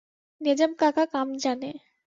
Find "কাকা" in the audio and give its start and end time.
0.81-1.03